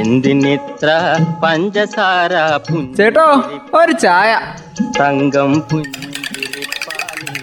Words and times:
എന്തിനിത്ര 0.00 0.88
പഞ്ചസാര 1.42 2.32
ചേട്ടോ 2.98 3.26
ഒരു 3.80 3.92
ചായ. 4.04 4.30
തങ്കം 5.00 5.52
പുഞ്ചിരിപ്പാലിൽ 5.70 7.38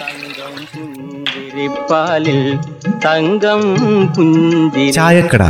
തങ്കം 0.00 0.54
പുഞ്ചിരിപ്പാലിൽ 0.74 2.40
തങ്കം 3.04 3.62
പുഞ്ചിരിപ്പാലിൽ 4.16 4.90
ചായക്കട. 4.98 5.42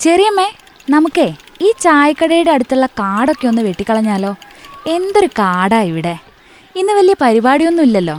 ചെറിയമ്മേ 0.00 0.48
നമുക്കേ 0.90 1.28
ഈ 1.62 1.68
ചായക്കടയുടെ 1.84 2.50
അടുത്തുള്ള 2.50 2.86
കാടൊക്കെ 3.00 3.46
ഒന്ന് 3.48 3.62
വെട്ടിക്കളഞ്ഞാലോ? 3.62 4.32
എന്തൊരു 4.86 5.28
കാടാ 5.38 5.80
ഇവിടെ. 5.90 6.14
ഇന്ന് 6.76 6.92
വലിയ 6.92 7.14
പരിപാടിയൊന്നും 7.22 7.82
ഇല്ലല്ലോ 7.82 8.16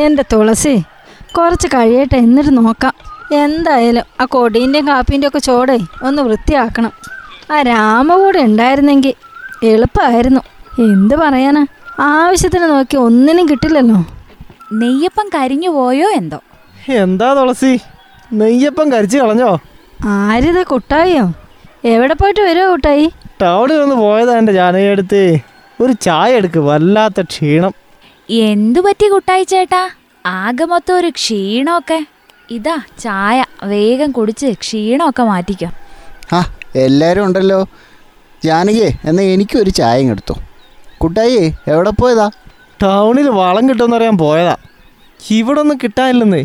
എന്റെ 0.00 0.24
തുളസി 0.32 0.82
കുറച്ച് 1.38 1.68
കഴിയട്ടെ 1.68 2.16
എന്നിട്ട് 2.16 2.56
നോക്കാം. 2.58 2.94
എന്തായാലും 3.34 4.02
ആ 4.20 4.24
കൊടീന്റെയും 4.24 4.86
കാപ്പീന്റെ 4.86 5.28
ഒക്കെ 5.28 5.38
ചോടേ 5.38 5.78
ഒന്ന് 6.02 6.22
വൃത്തിയാക്കണം. 6.22 6.92
ആ 7.50 7.62
രാമ 7.62 8.16
കൂടെ 8.16 8.38
ഉണ്ടായിരുന്നെങ്കിൽ 8.38 9.14
എളുപ്പമായിരുന്നു. 9.66 10.40
എന്ത് 10.82 11.14
പറയാനാ? 11.14 11.66
ആവശ്യത്തിന് 12.00 12.64
നോക്കി 12.64 12.96
ഒന്നിനും 12.96 13.48
കിട്ടില്ലല്ലോ. 13.48 14.04
നെയ്യപ്പം 14.72 15.30
കരിഞ്ഞു 15.34 15.68
പോയോ 15.68 16.08
എന്തോ? 16.10 16.40
എന്താ 16.88 17.34
തുളസി? 17.34 17.80
നെയ്യപ്പം 18.32 18.92
കരിച്ചു 18.92 19.18
കളഞ്ഞോ? 19.18 19.58
ആരിത് 20.04 20.66
കുട്ടായിയോ? 20.66 21.32
എവിടെ 21.84 22.14
പോയിട്ട് 22.14 22.40
വരുമോ 22.40 22.70
കുട്ടായി? 22.70 23.12
ടൗണിൽ 23.42 23.74
ഒന്ന് 23.74 23.94
പോയതാ 23.94 24.38
എന്റെ 24.38 24.52
ജാനകിയെടുത്ത് 24.52 25.38
ഒരു 25.80 25.92
ചായ 25.92 26.32
എടുക്ക് 26.32 26.58
വല്ലാത്ത 26.58 27.20
ക്ഷീണം. 27.20 27.72
എന്തു 28.30 28.80
പറ്റി 28.80 29.08
കുട്ടായി 29.08 29.42
ചേട്ടാ? 29.42 29.90
ആകെ 30.26 30.64
മൊത്തം 30.64 30.96
ഒരു 30.96 31.08
ക്ഷീണമൊക്കെ. 31.08 32.06
ഇതാ 32.50 32.76
ചായ. 32.98 33.44
വേഗം 33.64 34.10
കുടിച്ച് 34.10 34.46
ക്ഷീണമൊക്കെ 34.46 35.22
മാറ്റിക്കോ. 35.22 35.68
ആ 36.32 36.54
എല്ലാരും 36.76 37.24
ഉണ്ടല്ലോ. 37.24 37.66
ജാനകിയെ 38.44 38.90
എന്നാൽ 39.04 39.24
എനിക്കൊരു 39.24 39.70
ചായ 39.70 40.02
എടുത്തു. 40.02 40.32
കുട്ടായി 41.02 41.54
എവിടെ 41.68 41.90
പോയതാ? 41.90 42.30
ടൗണിൽ 42.82 43.28
വളം 43.28 43.68
കിട്ടുമെന്നറിയാൻ 43.68 44.18
പോയതാ. 44.18 44.56
ഇവിടെ 45.30 45.60
ഒന്നും 45.60 45.78
കിട്ടാനില്ലെന്നേ. 45.82 46.44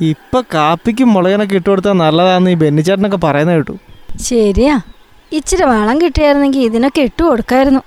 ഇപ്പൊ 0.00 0.40
കാപ്പിക്കും 0.40 1.12
മുളകിനൊക്കെ 1.12 1.56
ഇട്ട് 1.56 1.70
കൊടുത്താൽ 1.70 1.92
നല്ലതാന്ന് 1.92 2.50
ഈ 2.50 2.54
ബെന്നിച്ചേട്ടനൊക്കെ 2.54 3.16
പറയുന്നത് 3.16 3.56
കേട്ടു. 3.56 3.72
ശരിയാ. 4.16 4.80
ഇച്ചിരി 5.32 5.62
വളം 5.62 6.00
കിട്ടിയായിരുന്നെങ്കിൽ 6.00 6.60
ഇതിനൊക്കെ 6.60 7.02
ഇട്ടു 7.02 7.22
കൊടുക്കായിരുന്നു. 7.22 7.80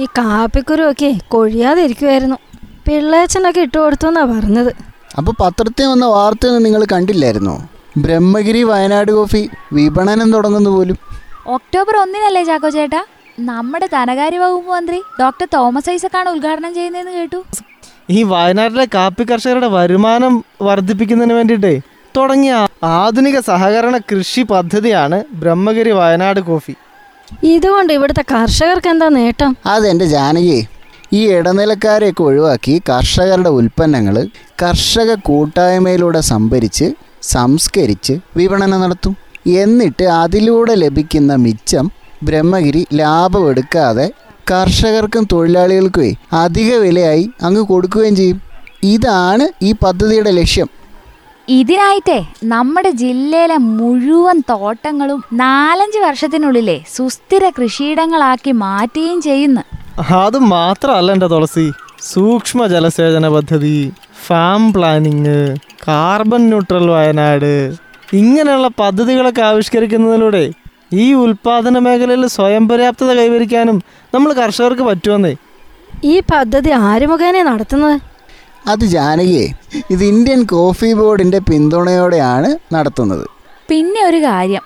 ഈ 0.00 0.04
കാപ്പിക്കുരുവൊക്കെ 0.04 1.14
കൊഴിയാതെ 1.28 1.82
ഇരിക്കുമായിരുന്നു 1.82 2.36
പിള്ളേച്ചനൊക്കെ 2.86 3.60
ഇട്ട് 3.66 3.78
കൊടുത്തു 3.78 4.06
എന്നാ 4.10 4.22
പറഞ്ഞത്. 4.32 4.70
അപ്പോൾ 5.18 5.34
പത്രത്തിൽ 5.40 5.86
വന്ന 5.92 6.06
വാർത്തയൊന്നും 6.16 6.64
നിങ്ങൾ 6.66 6.82
കണ്ടില്ലായിരുന്നോ? 6.92 7.56
ബ്രഹ്മഗിരി 8.04 8.62
വയനാട് 8.70 9.10
കോഫി 9.18 9.42
വിപണനം 9.76 10.28
തുടങ്ങുന്നു 10.32 10.70
പോലും. 10.70 10.96
ഒക്ടോബർ 11.56 11.96
ഒന്നിനല്ലേ 12.02 12.42
ചാക്കോ 12.50 12.70
ചേട്ടാ? 12.78 13.00
നമ്മുടെ 13.50 13.86
ധനകാര്യ 13.94 14.38
വകുപ്പ് 14.38 14.70
മന്ത്രി 14.74 14.98
ഡോക്ടർ 15.20 15.46
തോമസ് 15.54 15.90
ഐസക്കാണ് 15.90 16.28
ഉദ്ഘാടനം 16.34 16.72
ചെയ്യുന്നതെന്ന് 16.78 17.12
കേട്ടു. 17.18 17.40
ഈ 18.16 18.20
വയനാട്ടിലെ 18.32 18.86
കാപ്പി 18.94 19.24
കർഷകരുടെ 19.30 19.68
വരുമാനം 19.76 20.34
വർദ്ധിപ്പിക്കുന്നതിന് 20.68 21.34
വേണ്ടിയിട്ടേ 21.38 21.74
തുടങ്ങിയ 22.16 22.52
ആധുനിക 22.98 23.38
സഹകരണ 23.50 23.96
കൃഷി 24.10 24.42
പദ്ധതിയാണ് 24.52 25.16
ബ്രഹ്മഗിരി 25.40 25.92
വയനാട് 26.00 26.40
കോഫി. 26.50 26.74
ഇതുകൊണ്ട് 27.54 27.92
ഇവിടുത്തെ 27.96 28.24
കർഷകർക്ക് 28.34 28.90
എന്താ 28.94 29.08
നേട്ടം? 29.18 29.52
അതെന്റെ 29.74 30.06
ജാനകിയെ 30.16 30.60
ഈ 31.12 31.28
ഇടനിലക്കാരെയൊക്കെ 31.28 32.22
ഒഴിവാക്കി 32.22 32.82
കർഷകരുടെ 32.88 33.48
ഉൽപ്പന്നങ്ങൾ 33.48 34.26
കർഷക 34.62 35.14
കൂട്ടായ്മയിലൂടെ 35.14 36.20
സംഭരിച്ച് 36.20 36.92
സംസ്കരിച്ച് 37.22 38.18
വിപണനം 38.36 38.80
നടത്തും. 38.80 39.16
എന്നിട്ട് 39.46 40.04
അതിലൂടെ 40.04 40.74
ലഭിക്കുന്ന 40.74 41.34
മിച്ചം 41.34 41.90
ബ്രഹ്മഗിരി 42.22 42.86
ലാഭമെടുക്കാതെ 42.94 44.12
കർഷകർക്കും 44.50 45.28
തൊഴിലാളികൾക്കുമേ 45.32 46.14
അധിക 46.32 46.74
വിലയായി 46.74 47.30
അങ്ങ് 47.42 47.60
കൊടുക്കുകയും 47.60 48.16
ചെയ്യും. 48.16 48.40
ഇതാണ് 48.84 49.48
ഈ 49.62 49.72
പദ്ധതിയുടെ 49.72 50.30
ലക്ഷ്യം. 50.30 50.68
ഇതിനായിട്ടേ 51.48 52.26
നമ്മുടെ 52.44 52.90
ജില്ലയിലെ 52.90 53.56
മുഴുവൻ 53.56 54.40
തോട്ടങ്ങളും 54.50 55.24
നാലഞ്ച് 55.32 55.98
വർഷത്തിനുള്ളിലെ 55.98 56.80
സുസ്ഥിര 56.96 57.48
കൃഷിയിടങ്ങളാക്കി 57.48 58.50
മാറ്റുകയും 58.50 59.22
ചെയ്യുന്നു. 59.22 59.85
അത് 59.98 60.38
മാത്രമല്ല 60.38 61.12
എന്റെ 61.12 61.26
തുളസി. 61.26 61.72
സൂക്ഷ്മ 62.02 62.66
ജലസേചന 62.66 63.28
പദ്ധതി 63.28 63.92
farm 64.26 64.72
planning 64.72 65.56
carbon 65.88 66.48
neutral 66.48 66.90
Wayanad 66.90 67.76
ഇങ്ങനെയുള്ള 68.12 68.68
പദ്ധതികളൊക്കെ 68.68 69.42
ആവിഷ്കരിക്കുന്നതിലൂടെ 69.42 70.50
ഈ 70.92 71.12
ഉൽപാദന 71.12 71.78
മേഖലയിൽ 71.78 72.26
സ്വയം 72.26 72.68
പര്യാപ്തത 72.68 73.16
കൈവരിക്കാനും 73.16 73.82
നമ്മൾ 74.14 74.32
കർഷകർക്ക് 74.32 74.82
പറ്റുമെന്നേ. 74.82 75.36
ഈ 76.04 76.20
പദ്ധതി 76.20 76.70
ആര് 76.70 77.06
മുഖേന 77.06 77.42
നടത്തുന്നത്? 77.42 78.00
അത് 78.66 78.84
ജാനകിയെ 78.84 79.46
ഇത് 79.90 80.04
ഇന്ത്യൻ 80.04 80.44
കോഫി 80.44 80.92
ബോർഡിന്റെ 80.92 81.38
പിന്തുണയോടെയാണ് 81.38 82.74
നടത്തുന്നത്. 82.74 83.26
പിന്നെ 83.68 84.04
ഒരു 84.04 84.16
കാര്യം 84.16 84.62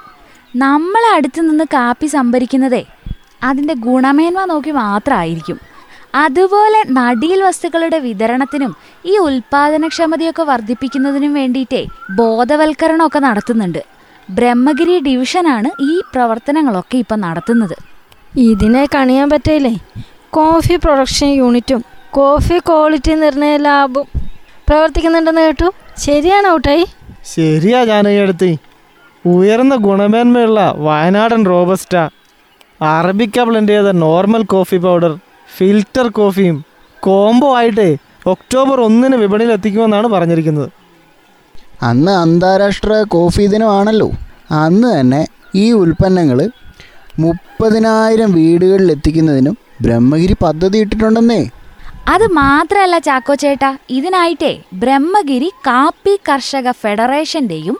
നമ്മൾ 0.56 1.16
അടുത്ത് 1.16 1.40
നിന്ന് 1.40 1.64
കാപ്പി 1.64 2.06
സംഭരിക്കുന്നതേ 2.06 2.86
അതിന്റെ 3.42 3.74
ഗുണമേന്മ 3.74 4.44
നോക്കി 4.44 4.70
മാത്രമായിരിക്കും 4.70 5.58
അതുപോലെ 6.14 6.84
നടീൽ 6.88 7.42
വസ്തുക്കളുടെ 7.42 7.98
വിതരണത്തിനും 7.98 8.76
ഈ 9.06 9.18
ഉൽപാദനക്ഷമതയൊക്കെ 9.18 10.42
വർദ്ധിപ്പിക്കുന്നതിനും 10.42 11.34
വേണ്ടിയിട്ടേ 11.34 11.86
ബോധവൽക്കരണമൊക്കെ 12.10 13.18
നടത്തുന്നുണ്ട്. 13.18 13.82
ബ്രഹ്മഗിരി 14.30 14.98
ഡിവിഷനാണ് 14.98 15.70
ഈ 15.82 16.00
പ്രവർത്തനങ്ങളൊക്കെ 16.14 16.98
ഇപ്പം 16.98 17.20
നടത്തുന്നത്. 17.20 17.76
ഇതിനെ 18.38 18.86
കണിയാൻ 18.94 19.30
പറ്റില്ലേ 19.30 19.74
കോഫി 20.30 20.76
പ്രൊഡക്ഷൻ 20.76 21.28
യൂണിറ്റും 21.28 21.84
കോഫി 22.10 22.58
ക്വാളിറ്റി 22.58 23.14
നിർണയ 23.14 23.56
ലാബും 23.56 24.06
പ്രവർത്തിക്കുന്നുണ്ടെന്ന് 24.68 25.40
കേട്ടു. 25.40 25.68
ശരിയാണ് 25.98 26.48
ഊട്ടായി? 26.48 26.86
ശരിയാ 27.34 27.84
ജാനകിയടുത്ത്. 27.84 28.56
ഉയർന്ന 29.24 29.76
ഗുണമേന്മയുള്ള 29.76 30.74
വയനാടൻ 30.76 31.46
റോബസ്റ്റ. 31.46 31.96
അറബിക്ക 32.82 33.42
ബ്ലെൻഡ് 33.44 33.72
ചെയ്ത? 33.72 33.90
നോർമൽ 33.90 34.42
കോഫി 34.42 34.76
പൗഡർ 34.76 35.18
ഫിൽറ്റർ 35.56 36.08
കോഫിയും 36.08 36.64
കോംബോ 37.02 37.56
ആയിട്ട് 37.56 37.96
ഒക്ടോബർ 38.26 38.80
ഒന്നിന് 38.80 39.16
വിപണിയിൽ 39.16 39.52
എത്തിക്കുമെന്നാണ് 39.52 40.08
പറഞ്ഞിരിക്കുന്നത്. 40.08 40.68
അന്ന് 41.82 42.12
അന്താരാഷ്ട്ര 42.12 43.02
കോഫി 43.08 43.46
ദിനമാണല്ലോ. 43.46 44.10
അന്ന് 44.50 45.00
തന്നെ 45.00 45.26
ഈ 45.54 45.72
ഉൽപ്പന്നങ്ങൾ 45.72 46.50
മുപ്പതിനായിരം 47.18 48.32
വീടുകളിൽ 48.32 48.92
എത്തിക്കുന്നതിനും 48.92 49.56
ബ്രഹ്മഗിരി 49.82 50.36
പദ്ധതി 50.42 50.78
ഇട്ടിട്ടുണ്ടെന്നേ 50.78 51.50
അത് 52.12 52.24
മാത്രമല്ല 52.38 52.96
ചാക്കോ 53.06 53.34
ചേട്ടാ 53.42 53.68
ഇതിനായിട്ടേ 53.96 54.50
ബ്രഹ്മഗിരി 54.82 55.48
കാപ്പി 55.66 56.14
കർഷക 56.28 56.68
ഫെഡറേഷന്റെയും 56.82 57.76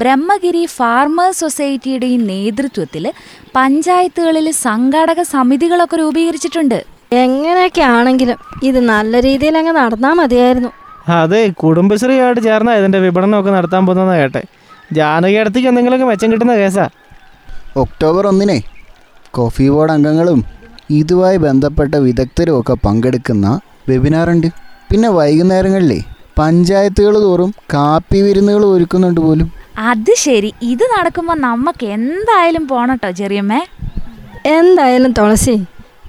ബ്രഹ്മഗിരി 0.00 0.62
ഫാർമേഴ്സ് 0.76 1.40
സൊസൈറ്റിയുടെയും 1.42 2.22
നേതൃത്വത്തിൽ 2.32 3.04
പഞ്ചായത്തുകളിൽ 3.56 4.46
സംഘാടക 4.66 5.20
സമിതികളൊക്കെ 5.34 5.98
രൂപീകരിച്ചിട്ടുണ്ട്. 6.02 6.78
എങ്ങനെയൊക്കെ 7.24 7.82
ആണെങ്കിലും 7.96 8.38
ഇത് 8.68 8.78
നല്ല 8.92 9.20
രീതിയിൽ 9.26 9.56
അങ്ങ് 9.60 9.74
നടന്നാൽ 9.80 10.14
മതിയായിരുന്നു. 10.20 10.70
അതെ 11.18 11.42
കുടുംബശ്രീയായിട്ട് 11.62 12.42
ചേർന്നാ 12.48 12.74
ഇതിന്റെ 12.80 13.00
വിപണനമൊക്കെ 13.06 13.52
നടത്താൻ 13.58 13.82
പോകുന്ന 13.88 14.14
കേട്ടെ. 14.20 14.42
ജാനകി 14.98 15.36
അടുത്തേക്ക് 15.42 15.68
എന്തെങ്കിലുമൊക്കെ 15.72 16.08
മെച്ചം 16.12 16.30
കിട്ടുന്ന 16.32 16.56
കേസാ. 16.62 16.86
ഒക്ടോബർ 17.82 18.24
ഒന്നിനെ 18.32 18.58
കോഫി 19.38 19.66
ബോർഡ് 19.74 19.94
അംഗങ്ങളും 19.98 20.40
ഇതുമായി 21.00 21.38
ബന്ധപ്പെട്ട 21.46 21.94
വിദഗ്ധരും 22.06 22.56
ഒക്കെ 22.60 22.74
പങ്കെടുക്കുന്ന 22.86 23.46
വെബിനാറുണ്ട് 23.88 24.48
പിന്നെ 24.90 25.08
വൈകുന്നേരങ്ങളിലേ 25.08 26.00
പഞ്ചായത്തുകൾ 26.38 27.14
തോറും 27.24 27.50
കാപ്പി 27.74 28.18
വിരുന്നുകൾ 28.22 28.62
ഒരുക്കുന്നുണ്ട് 28.66 29.20
പോലും. 29.20 29.48
അത് 29.90 30.12
ശരി. 30.24 30.50
ഇത് 30.62 30.84
നടക്കുമ്പോൾ 30.94 31.36
നമുക്ക് 31.46 31.86
എന്തായാലും 31.96 32.64
പോണട്ടോ 32.68 33.10
ചെറിയമ്മേ. 33.10 33.60
എന്തായാലും 34.58 35.12
തുളസി 35.18 35.56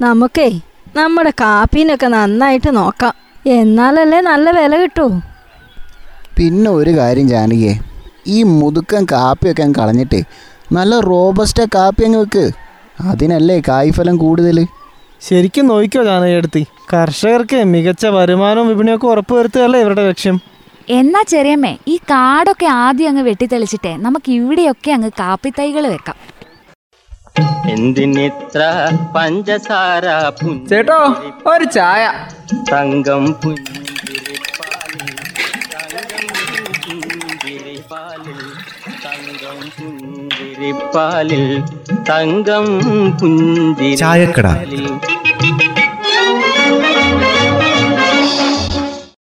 നമുക്കേ 0.01 0.48
നമ്മുടെ 0.95 1.31
കാപ്പീനൊക്കെ 1.42 2.07
നന്നായിട്ട് 2.07 2.72
നോക്കാം. 2.80 3.13
എന്നാലല്ലേ 3.60 4.19
നല്ല 4.31 4.50
വില 4.57 4.75
കിട്ടൂ. 4.81 5.07
പിന്നെ 6.38 6.69
ഒരു 6.69 6.92
കാര്യം 7.00 7.28
ജാനകിയെ 7.33 7.74
ഈ 8.28 8.44
മുതുക്കൻ 8.44 9.04
കാപ്പിയൊക്കെ 9.12 9.63
അങ്ങ് 9.63 9.80
കളഞ്ഞിട്ട് 9.80 10.19
നല്ല 10.71 11.00
റോബസ്റ്റ 11.00 11.62
കാപ്പി 11.75 12.04
അങ്ങ് 12.04 12.19
വെക്ക്. 12.19 12.45
അതിനല്ലേ 13.12 13.62
കായ്ഫലം 13.68 14.18
കൂടുതൽ 14.18 14.57
ശരിക്കും 15.27 15.68
നോക്കിയോ 15.68 16.04
ജാനകി 16.04 16.36
അടുത്ത് 16.39 16.62
കർഷകർക്ക് 16.94 17.63
മികച്ച 17.74 18.06
വരുമാനവും 18.16 18.68
വിപണിയൊക്കെ 18.68 19.07
ഉറപ്പുവരുത്തുകയല്ലേ 19.13 19.80
ഇവരുടെ 19.80 20.04
ലക്ഷ്യം? 20.10 20.38
എന്നാ 20.89 21.22
ചെറിയമ്മേ 21.30 21.74
ഈ 21.88 21.95
കാടൊക്കെ 22.12 22.68
ആദ്യം 22.83 23.10
അങ്ങ് 23.10 23.22
വെട്ടിത്തെളിച്ചിട്ടേ. 23.22 23.94
നമുക്ക് 24.06 24.30
ഇവിടെയൊക്കെ 24.31 24.92
അങ്ങ് 24.92 25.12
കാപ്പിത്തൈകൾ 25.19 25.88
വെക്കാം. 25.88 26.18
എന്തിനിത്ര 27.69 28.62
പഞ്ചസാര 29.16 30.06
ചേട്ടോ 30.69 31.00
ഒരു 31.51 31.66
ചായ. 31.78 32.04
തങ്കം 32.71 33.24
പുഞ്ചിരിപ്പാലിൽ 33.44 35.07
പാലിൽ 37.92 38.39
തങ്കം 39.06 39.57
പുഞ്ചിരിപ്പാലിൽ 39.78 41.44
തങ്കം 42.10 42.66
പുഞ്ചിരിപ്പാലിൽ. 43.19 43.98
ചായക്കട. 44.04 44.48
പാലിൽ 44.56 44.86